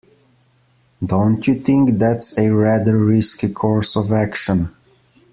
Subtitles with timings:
[1.05, 4.75] Don't you think that's a rather risky course of action?